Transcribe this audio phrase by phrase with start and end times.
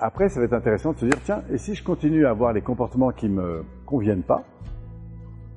[0.00, 2.52] après, ça va être intéressant de se dire, tiens, et si je continue à avoir
[2.52, 4.44] les comportements qui me conviennent pas,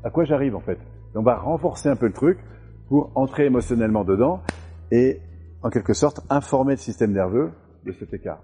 [0.03, 0.77] à quoi j'arrive en fait?
[1.15, 2.37] On va renforcer un peu le truc
[2.89, 4.41] pour entrer émotionnellement dedans
[4.91, 5.21] et,
[5.61, 7.51] en quelque sorte, informer le système nerveux
[7.85, 8.41] de cet écart.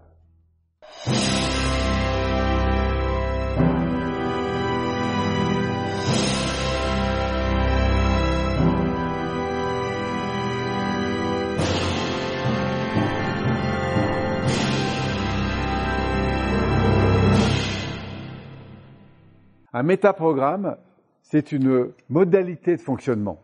[19.79, 20.75] Un métaprogramme,
[21.21, 23.39] c'est une modalité de fonctionnement.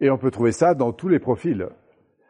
[0.00, 1.68] Et on peut trouver ça dans tous les profils.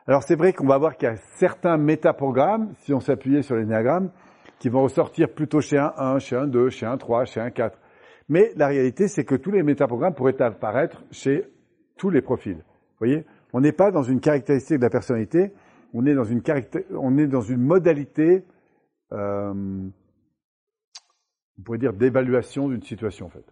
[0.09, 3.55] Alors c'est vrai qu'on va voir qu'il y a certains métaprogrammes, si on s'appuyait sur
[3.55, 4.11] les diagrammes,
[4.59, 7.51] qui vont ressortir plutôt chez un 1, chez un 2, chez un 3, chez un
[7.51, 7.79] 4.
[8.29, 11.45] Mais la réalité, c'est que tous les métaprogrammes pourraient apparaître chez
[11.97, 12.57] tous les profils.
[12.57, 13.25] Vous voyez?
[13.53, 15.53] On n'est pas dans une caractéristique de la personnalité,
[15.95, 16.43] on est dans une,
[16.91, 18.43] on est dans une modalité
[19.13, 19.55] euh,
[21.59, 23.45] on pourrait dire d'évaluation d'une situation en fait.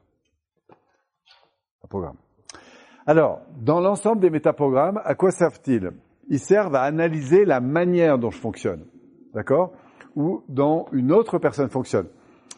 [1.85, 2.17] Un programme.
[3.07, 5.91] Alors, dans l'ensemble des métaprogrammes, à quoi servent-ils?
[6.29, 8.85] Ils servent à analyser la manière dont je fonctionne,
[9.33, 9.73] d'accord?
[10.17, 12.09] Ou dont une autre personne fonctionne.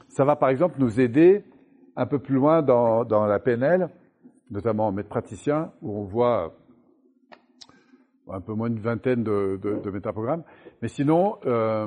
[0.08, 1.44] Ça va par exemple nous aider
[1.96, 3.90] un peu plus loin dans, dans la PNL,
[4.50, 6.54] notamment en maître praticien, où on voit
[8.30, 10.44] un peu moins d'une vingtaine de, de, de métaprogrammes.
[10.80, 11.86] Mais sinon, euh,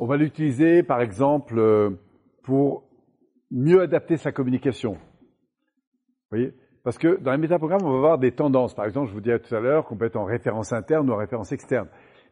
[0.00, 1.90] on va l'utiliser par exemple euh,
[2.48, 2.88] pour
[3.50, 4.92] mieux adapter sa communication.
[4.92, 4.98] Vous
[6.30, 6.54] voyez?
[6.82, 8.74] Parce que dans les métaprogrammes, on va avoir des tendances.
[8.74, 11.12] Par exemple, je vous disais tout à l'heure qu'on peut être en référence interne ou
[11.12, 11.88] en référence externe.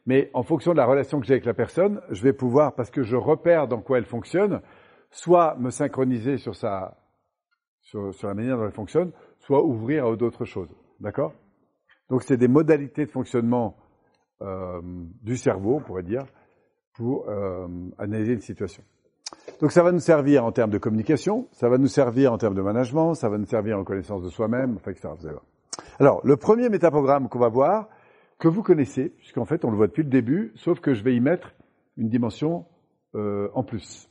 [0.06, 2.90] Mais en fonction de la relation que j'ai avec la personne, je vais pouvoir, parce
[2.90, 4.62] que je repère dans quoi elle fonctionne,
[5.10, 6.96] soit me synchroniser sur sa,
[7.82, 10.74] sur, la manière dont elle fonctionne, soit ouvrir à d'autres choses.
[10.98, 11.34] D'accord?
[12.08, 13.76] Donc c'est des modalités de fonctionnement
[14.40, 14.80] euh,
[15.20, 16.24] du cerveau, on pourrait dire,
[16.94, 18.82] pour euh, analyser une situation.
[19.60, 22.54] Donc ça va nous servir en termes de communication, ça va nous servir en termes
[22.54, 25.08] de management, ça va nous servir en connaissance de soi-même, enfin, etc.
[25.98, 27.88] Alors, le premier métaprogramme qu'on va voir,
[28.38, 31.14] que vous connaissez, puisqu'en fait on le voit depuis le début, sauf que je vais
[31.14, 31.54] y mettre
[31.96, 32.66] une dimension
[33.14, 34.10] euh, en plus.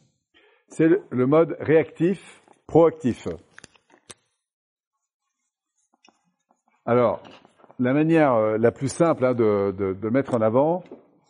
[0.68, 3.28] C'est le mode réactif, proactif.
[6.88, 7.22] Alors,
[7.78, 10.84] la manière euh, la plus simple hein, de, de, de mettre en avant,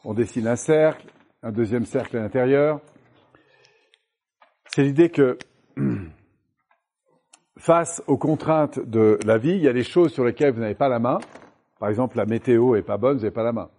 [0.05, 1.07] on dessine un cercle,
[1.43, 2.79] un deuxième cercle à l'intérieur,
[4.75, 5.37] c'est l'idée que
[7.57, 10.75] face aux contraintes de la vie, il y a des choses sur lesquelles vous n'avez
[10.75, 11.19] pas la main.
[11.79, 13.69] Par exemple, la météo est pas bonne, vous n'avez pas la main.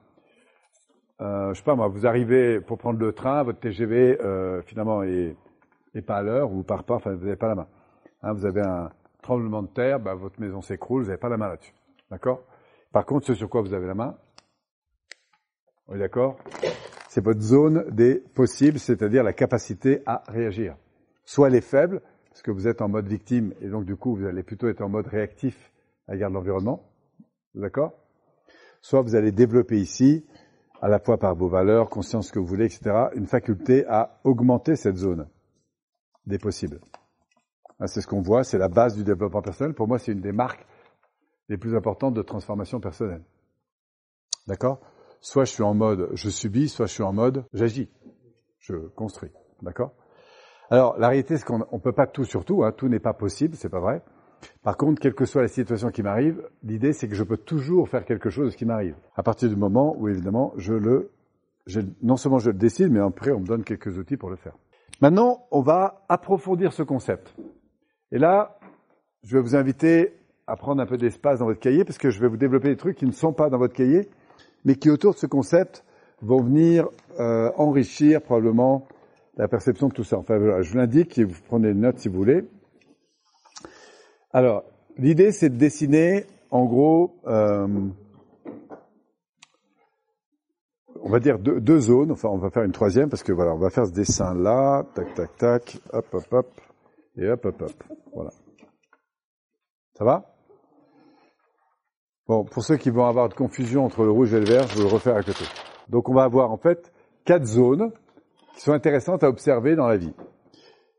[1.21, 5.03] Euh, je sais pas moi, vous arrivez pour prendre le train, votre TGV euh, finalement
[5.03, 5.37] est,
[6.07, 7.69] pas à l'heure ou part pas, enfin vous n'avez pas la main.
[8.23, 8.91] Hein, vous avez un
[9.21, 11.75] tremblement de terre, bah, votre maison s'écroule, vous n'avez pas la main là-dessus.
[12.11, 12.41] D'accord?
[12.91, 14.17] Par contre, ce sur quoi vous avez la main,
[15.89, 16.39] on d'accord?
[17.11, 20.75] C'est votre zone des possibles, c'est-à-dire la capacité à réagir.
[21.27, 22.01] Soit elle est faible,
[22.31, 24.81] parce que vous êtes en mode victime, et donc du coup, vous allez plutôt être
[24.81, 25.73] en mode réactif
[26.09, 26.89] à l'égard de l'environnement.
[27.55, 27.93] D'accord?
[28.81, 30.25] Soit vous allez développer ici,
[30.81, 34.77] à la fois par vos valeurs, conscience que vous voulez, etc., une faculté à augmenter
[34.77, 35.29] cette zone
[36.27, 36.81] des possibles.
[37.81, 39.75] Ah, c'est ce qu'on voit, c'est la base du développement personnel.
[39.75, 40.65] Pour moi, c'est une des marques
[41.49, 43.25] les plus importantes de transformation personnelle.
[44.47, 44.81] D'accord?
[45.21, 47.91] Soit je suis en mode je subis, soit je suis en mode j'agis,
[48.61, 49.33] je construis.
[49.63, 49.93] D'accord?
[50.71, 53.13] Alors, la réalité, c'est qu'on ne peut pas tout sur tout, hein, tout n'est pas
[53.13, 54.03] possible, c'est pas vrai.
[54.63, 57.89] Par contre, quelle que soit la situation qui m'arrive, l'idée, c'est que je peux toujours
[57.89, 58.97] faire quelque chose de ce qui m'arrive.
[59.15, 61.11] À partir du moment où, évidemment, je le,
[62.03, 64.55] non seulement je le décide, mais après, on me donne quelques outils pour le faire.
[65.01, 67.35] Maintenant, on va approfondir ce concept.
[68.13, 68.59] Et là,
[69.23, 70.15] je vais vous inviter
[70.47, 72.77] à prendre un peu d'espace dans votre cahier, parce que je vais vous développer des
[72.77, 74.09] trucs qui ne sont pas dans votre cahier,
[74.65, 75.85] mais qui, autour de ce concept,
[76.23, 76.89] vont venir
[77.21, 78.87] euh, enrichir probablement
[79.37, 80.19] la perception de tout ça.
[80.19, 82.45] Enfin, voilà, je l'indique et vous prenez une note si vous voulez.
[84.33, 84.65] Alors,
[84.99, 87.69] l'idée, c'est de dessiner, en gros, euh,
[91.03, 92.13] on va dire deux, deux, zones.
[92.13, 95.15] Enfin, on va faire une troisième parce que voilà, on va faire ce dessin-là, tac,
[95.15, 96.61] tac, tac, hop, hop, hop,
[97.17, 97.85] et hop, hop, hop.
[98.15, 98.31] Voilà.
[99.95, 100.35] Ça va?
[102.27, 104.79] Bon, pour ceux qui vont avoir de confusion entre le rouge et le vert, je
[104.79, 105.45] vais le refaire à côté.
[105.89, 106.93] Donc, on va avoir en fait
[107.25, 107.93] quatre zones
[108.57, 110.15] qui sont intéressantes à observer dans la vie.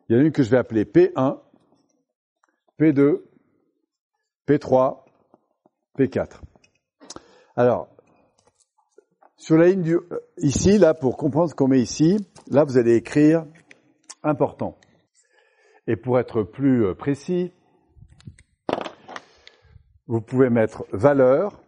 [0.07, 1.39] Il y en a une que je vais appeler P1,
[2.79, 3.23] P2,
[4.47, 5.03] P3,
[5.97, 6.39] P4.
[7.55, 7.89] Alors,
[9.37, 9.97] sur la ligne du,
[10.37, 12.17] ici, là, pour comprendre ce qu'on met ici,
[12.51, 13.45] là, vous allez écrire
[14.21, 14.77] important.
[15.87, 17.51] Et pour être plus euh, précis,
[20.05, 21.59] vous pouvez mettre valeur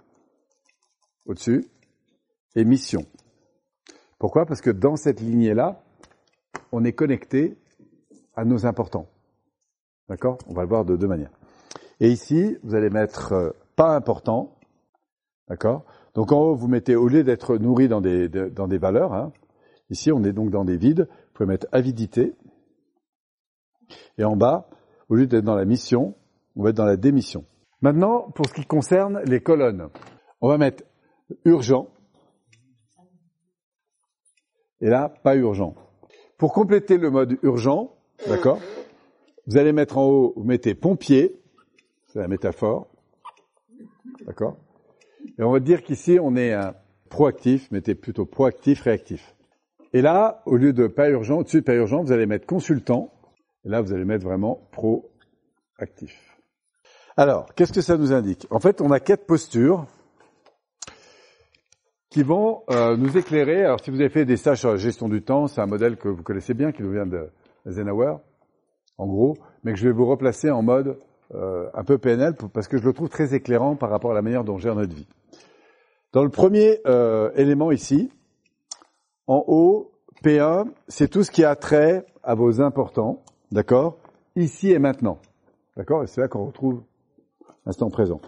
[1.26, 1.66] au-dessus
[2.56, 3.06] et mission.
[4.20, 4.46] Pourquoi?
[4.46, 5.82] Parce que dans cette lignée-là,
[6.72, 7.58] on est connecté
[8.36, 9.08] à nos importants.
[10.10, 10.38] D'accord?
[10.48, 11.32] On va le voir de deux manières.
[12.00, 14.56] Et ici, vous allez mettre euh, pas important.
[15.48, 15.86] D'accord?
[16.16, 19.32] Donc en haut, vous mettez, au lieu d'être nourri dans des, dans des valeurs, hein,
[19.90, 22.36] ici on est donc dans des vides, vous pouvez mettre avidité.
[24.18, 24.70] Et en bas,
[25.08, 26.16] au lieu d'être dans la mission,
[26.56, 27.46] on va être dans la démission.
[27.82, 29.88] Maintenant, pour ce qui concerne les colonnes,
[30.42, 30.84] on va mettre
[31.46, 31.88] urgent.
[34.82, 35.76] Et là, pas urgent.
[36.38, 37.96] Pour compléter le mode urgent,
[38.28, 38.60] d'accord,
[39.46, 41.36] vous allez mettre en haut, vous mettez pompier,
[42.08, 42.88] c'est la métaphore,
[44.26, 44.56] d'accord,
[45.38, 46.76] et on va dire qu'ici on est un
[47.10, 49.36] proactif, mettez plutôt proactif, réactif.
[49.92, 53.12] Et là, au lieu de pas urgent, au-dessus de pas urgent, vous allez mettre consultant,
[53.66, 56.38] et là vous allez mettre vraiment proactif.
[57.18, 58.48] Alors, qu'est-ce que ça nous indique?
[58.50, 59.88] En fait, on a quatre postures
[62.10, 63.64] qui vont euh, nous éclairer.
[63.66, 65.98] Alors, si vous avez fait des stages sur la gestion du temps, c'est un modèle
[65.98, 67.30] que vous connaissez bien, qui nous vient de
[67.68, 68.16] Eisenhower,
[68.98, 70.98] en gros, mais que je vais vous replacer en mode
[71.36, 74.24] euh, un peu PNL parce que je le trouve très éclairant par rapport à la
[74.24, 75.08] manière dont on gère notre vie.
[76.12, 78.10] Dans le premier euh, élément ici,
[79.28, 79.92] en haut,
[80.24, 83.98] P1, c'est tout ce qui a trait à vos importants, d'accord?
[84.36, 85.20] Ici et maintenant,
[85.78, 86.04] d'accord?
[86.04, 86.82] Et c'est là qu'on retrouve
[87.68, 88.20] instant présent.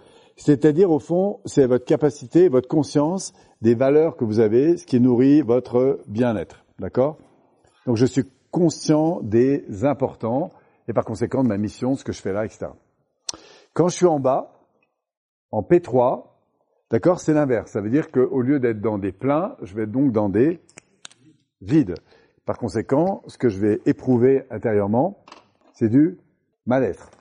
[0.43, 4.99] C'est-à-dire, au fond, c'est votre capacité, votre conscience des valeurs que vous avez, ce qui
[4.99, 6.65] nourrit votre bien-être.
[6.79, 7.19] D'accord?
[7.85, 10.49] Donc, je suis conscient des importants
[10.87, 12.71] et par conséquent de ma mission, ce que je fais là, etc.
[13.75, 14.65] Quand je suis en bas,
[15.51, 16.23] en P3,
[16.89, 17.69] d'accord, c'est l'inverse.
[17.69, 20.59] Ça veut dire qu'au lieu d'être dans des pleins, je vais être donc dans des
[21.61, 21.93] vides.
[22.47, 25.23] Par conséquent, ce que je vais éprouver intérieurement,
[25.73, 26.17] c'est du
[26.65, 27.11] mal-être.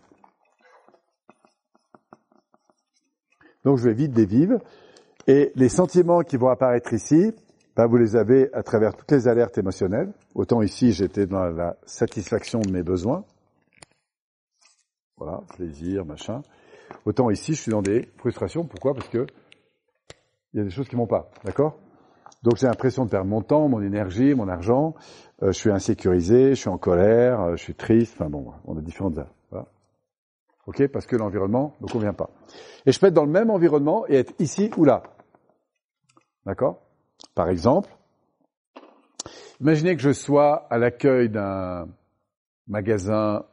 [3.65, 4.59] Donc je vais vite des vives.
[5.27, 7.33] Et les sentiments qui vont apparaître ici,
[7.77, 10.13] ben, vous les avez à travers toutes les alertes émotionnelles.
[10.35, 13.25] Autant ici, j'étais dans la satisfaction de mes besoins.
[15.17, 16.43] Voilà, plaisir, machin.
[17.05, 18.65] Autant ici, je suis dans des frustrations.
[18.65, 18.95] Pourquoi?
[18.95, 19.27] Parce que
[20.53, 21.31] il y a des choses qui vont pas.
[21.45, 21.79] D'accord?
[22.43, 24.95] Donc j'ai l'impression de perdre mon temps, mon énergie, mon argent.
[25.43, 28.15] Euh, je suis insécurisé, je suis en colère, euh, je suis triste.
[28.17, 29.15] Enfin bon, on a différentes
[30.71, 32.31] ok Parce que l'environnement ne convient pas.
[32.87, 35.03] Et je peux être dans le même environnement et être ici ou là.
[36.47, 36.81] D'accord?
[37.35, 37.91] Par exemple,
[39.61, 41.89] imaginez que je sois à l'accueil d'un
[42.69, 43.45] magasin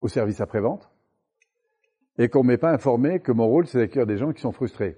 [0.00, 0.90] au service après-vente
[2.16, 4.52] et qu'on ne m'ait pas informé que mon rôle, c'est d'accueillir des gens qui sont
[4.52, 4.96] frustrés.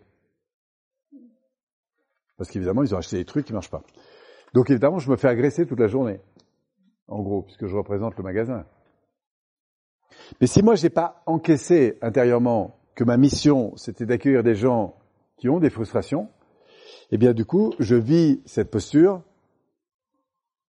[2.36, 3.82] Parce qu'évidemment, ils ont acheté des trucs qui ne marchent pas.
[4.54, 6.20] Donc évidemment, je me fais agresser toute la journée,
[7.08, 8.64] en gros, puisque je représente le magasin.
[10.40, 14.96] Mais si moi j'ai pas encaissé intérieurement que ma mission c'était d'accueillir des gens
[15.36, 16.28] qui ont des frustrations,
[17.10, 19.22] eh bien du coup je vis cette posture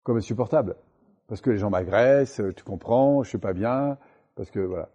[0.02, 0.76] comme insupportable
[1.30, 3.98] parce que les gens m'agressent, tu comprends, je suis pas bien,
[4.34, 4.88] parce que voilà.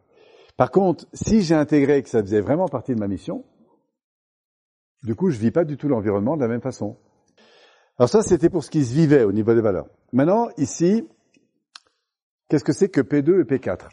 [0.58, 3.46] Par contre, si j'ai intégré que ça faisait vraiment partie de ma mission,
[5.04, 6.98] du coup je vis pas du tout l'environnement de la même façon.
[7.98, 9.88] Alors ça c'était pour ce qui se vivait au niveau des valeurs.
[10.12, 11.08] Maintenant ici,
[12.50, 13.88] qu'est-ce que c'est que P2 et P4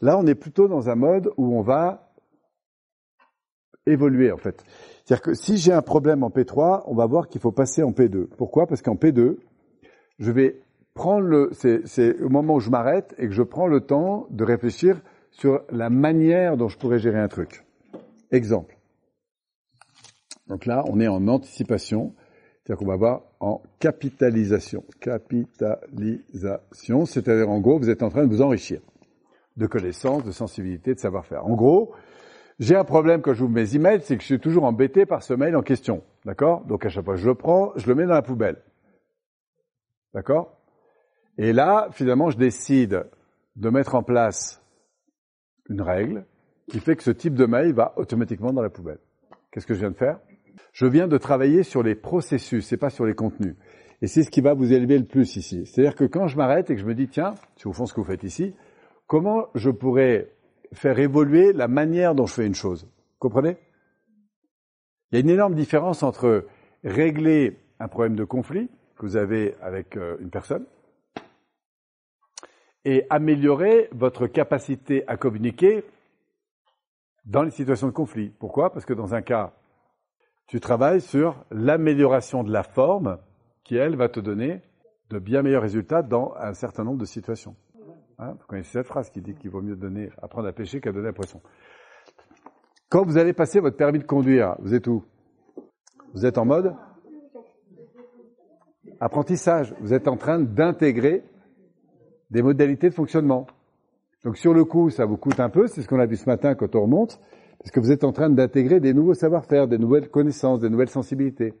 [0.00, 2.12] Là, on est plutôt dans un mode où on va
[3.86, 4.62] évoluer, en fait.
[5.04, 7.92] C'est-à-dire que si j'ai un problème en P3, on va voir qu'il faut passer en
[7.92, 8.26] P2.
[8.36, 8.66] Pourquoi?
[8.66, 9.36] Parce qu'en P2,
[10.18, 10.60] je vais
[10.94, 14.44] prendre le, c'est au moment où je m'arrête et que je prends le temps de
[14.44, 15.00] réfléchir
[15.30, 17.64] sur la manière dont je pourrais gérer un truc.
[18.32, 18.76] Exemple.
[20.48, 22.14] Donc là, on est en anticipation,
[22.64, 24.84] c'est-à-dire qu'on va voir en capitalisation.
[25.00, 28.80] Capitalisation, c'est-à-dire en gros, vous êtes en train de vous enrichir
[29.56, 31.46] de connaissances, de sensibilité, de savoir-faire.
[31.46, 31.94] En gros,
[32.58, 35.34] j'ai un problème quand j'ouvre mes emails, c'est que je suis toujours embêté par ce
[35.34, 36.02] mail en question.
[36.24, 36.64] D'accord?
[36.64, 38.62] Donc à chaque fois que je le prends, je le mets dans la poubelle.
[40.14, 40.58] D'accord?
[41.38, 43.06] Et là, finalement, je décide
[43.56, 44.62] de mettre en place
[45.68, 46.24] une règle
[46.68, 48.98] qui fait que ce type de mail va automatiquement dans la poubelle.
[49.50, 50.18] Qu'est-ce que je viens de faire?
[50.72, 53.56] Je viens de travailler sur les processus et pas sur les contenus.
[54.02, 55.66] Et c'est ce qui va vous élever le plus ici.
[55.66, 57.94] C'est-à-dire que quand je m'arrête et que je me dis, tiens, si au fond ce
[57.94, 58.54] que vous faites ici,
[59.06, 60.32] comment je pourrais
[60.72, 62.88] faire évoluer la manière dont je fais une chose.
[63.18, 63.56] Comprenez?
[65.10, 66.46] Il y a une énorme différence entre
[66.84, 70.66] régler un problème de conflit que vous avez avec euh, une personne
[72.84, 75.84] et améliorer votre capacité à communiquer
[77.24, 78.30] dans les situations de conflit.
[78.30, 78.72] Pourquoi?
[78.72, 79.52] Parce que dans un cas,
[80.46, 83.18] tu travailles sur l'amélioration de la forme
[83.64, 84.62] qui, elle, va te donner
[85.10, 87.56] de bien meilleurs résultats dans un certain nombre de situations.
[88.18, 90.92] Hein, vous connaissez cette phrase qui dit qu'il vaut mieux donner, apprendre à pêcher qu'à
[90.92, 91.40] donner à poisson.
[92.88, 95.04] Quand vous allez passer votre permis de conduire, vous êtes où?
[96.14, 96.74] Vous êtes en mode?
[99.00, 99.74] Apprentissage.
[99.80, 101.24] Vous êtes en train d'intégrer
[102.30, 103.46] des modalités de fonctionnement.
[104.24, 106.28] Donc sur le coup, ça vous coûte un peu, c'est ce qu'on a vu ce
[106.28, 107.20] matin quand on remonte,
[107.58, 110.88] parce que vous êtes en train d'intégrer des nouveaux savoir-faire, des nouvelles connaissances, des nouvelles
[110.88, 111.54] sensibilités.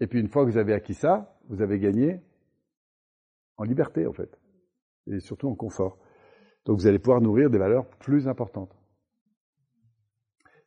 [0.00, 2.20] Et puis une fois que vous avez acquis ça, vous avez gagné
[3.56, 4.38] en liberté en fait,
[5.06, 5.98] et surtout en confort.
[6.64, 8.74] Donc vous allez pouvoir nourrir des valeurs plus importantes.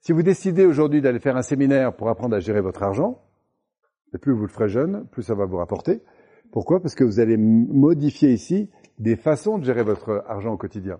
[0.02, 3.24] Si vous décidez aujourd'hui d'aller faire un séminaire pour apprendre à gérer votre argent,
[4.14, 6.02] et plus vous le ferez jeune, plus ça va vous rapporter.
[6.52, 6.82] Pourquoi?
[6.82, 11.00] Parce que vous allez modifier ici des façons de gérer votre argent au quotidien.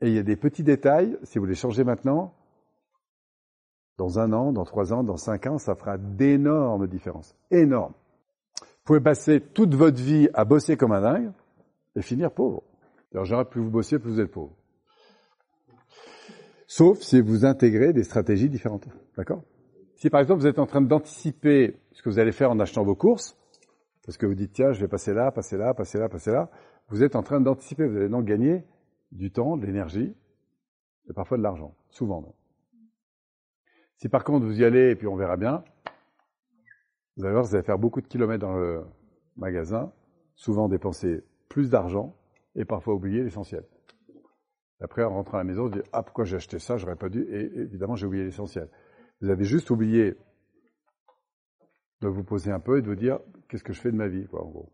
[0.00, 2.34] Et il y a des petits détails, si vous les changez maintenant,
[3.96, 7.34] dans un an, dans trois ans, dans cinq ans, ça fera d'énormes différences.
[7.50, 7.94] Énormes.
[8.88, 11.30] Vous pouvez passer toute votre vie à bosser comme un dingue
[11.94, 12.62] et finir pauvre.
[13.14, 14.56] Alors, plus vous bossez, plus vous êtes pauvre.
[16.66, 18.88] Sauf si vous intégrez des stratégies différentes.
[19.14, 19.42] D'accord?
[19.96, 22.82] Si par exemple vous êtes en train d'anticiper ce que vous allez faire en achetant
[22.82, 23.36] vos courses,
[24.06, 26.48] parce que vous dites tiens, je vais passer là, passer là, passer là, passer là,
[26.88, 28.64] vous êtes en train d'anticiper, vous allez donc gagner
[29.12, 30.14] du temps, de l'énergie,
[31.10, 32.24] et parfois de l'argent, souvent.
[33.98, 35.62] Si par contre vous y allez et puis on verra bien,
[37.18, 38.84] vous allez voir, vous allez faire beaucoup de kilomètres dans le
[39.36, 39.92] magasin,
[40.36, 42.14] souvent dépenser plus d'argent
[42.54, 43.64] et parfois oublier l'essentiel.
[44.80, 47.08] Après, en rentrant à la maison, vous dites ah pourquoi j'ai acheté ça, j'aurais pas
[47.08, 47.22] dû.
[47.22, 48.68] Et évidemment, j'ai oublié l'essentiel.
[49.20, 50.14] Vous avez juste oublié
[52.00, 54.06] de vous poser un peu et de vous dire qu'est-ce que je fais de ma
[54.06, 54.72] vie, quoi, en gros?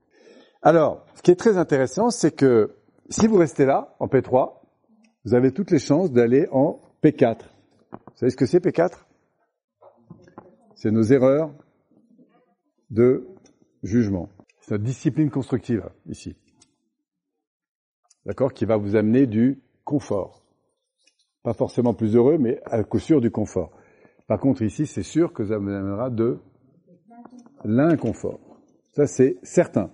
[0.60, 2.76] Alors, ce qui est très intéressant, c'est que
[3.08, 4.60] si vous restez là, en P3,
[5.24, 7.38] vous avez toutes les chances d'aller en P4.
[7.90, 9.06] Vous savez ce que c'est P4
[10.74, 11.54] C'est nos erreurs
[12.94, 13.26] de
[13.82, 14.28] jugement.
[14.60, 16.36] C'est notre discipline constructive, ici.
[18.24, 20.42] D'accord Qui va vous amener du confort.
[21.42, 23.70] Pas forcément plus heureux, mais à coup sûr du confort.
[24.26, 26.38] Par contre, ici, c'est sûr que ça vous amènera de
[27.64, 28.40] l'inconfort.
[28.92, 29.90] Ça, c'est certain.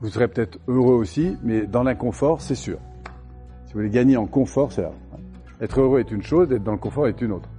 [0.00, 2.78] Vous serez peut-être heureux aussi, mais dans l'inconfort, c'est sûr.
[3.66, 4.92] Si vous voulez gagner en confort, c'est là.
[5.60, 7.50] Être heureux est une chose, être dans le confort est une autre.